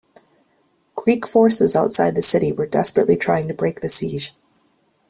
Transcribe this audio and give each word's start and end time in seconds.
Greek 0.95 1.27
forces 1.27 1.75
outside 1.75 2.15
the 2.15 2.23
city 2.23 2.51
were 2.51 2.65
desperately 2.65 3.15
trying 3.15 3.47
to 3.47 3.53
break 3.53 3.81
the 3.81 3.87
siege. 3.89 4.33